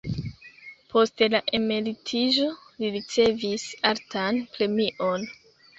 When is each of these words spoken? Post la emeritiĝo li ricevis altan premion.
Post 0.93 1.21
la 1.33 1.41
emeritiĝo 1.59 2.49
li 2.81 2.93
ricevis 2.99 3.69
altan 3.93 4.45
premion. 4.57 5.33